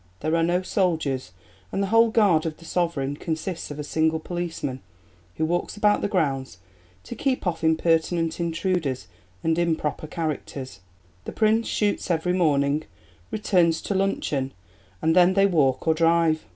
There 0.21 0.35
are 0.35 0.41
no 0.41 0.63
soldiers, 0.63 1.31
and 1.71 1.83
the 1.83 1.93
whole 1.93 2.09
guard 2.09 2.47
of 2.47 2.57
the 2.57 2.65
Sovereign 2.65 3.17
consists 3.17 3.69
of 3.69 3.77
a 3.77 3.83
single 3.83 4.19
policeman, 4.19 4.79
who 5.35 5.45
walks 5.45 5.77
about 5.77 6.01
the 6.01 6.07
grounds 6.07 6.57
to 7.03 7.13
keep 7.13 7.45
off 7.45 7.63
impertinent 7.63 8.39
intruders 8.39 9.05
and 9.43 9.59
improper 9.59 10.07
characters.... 10.07 10.79
The 11.25 11.31
Prince 11.33 11.67
shoots 11.67 12.09
every 12.09 12.33
morning, 12.33 12.85
returns 13.29 13.79
to 13.83 13.93
luncheon, 13.93 14.53
and 15.03 15.15
then 15.15 15.35
they 15.35 15.45
walk 15.45 15.87
or 15.87 15.93
drive. 15.93 16.47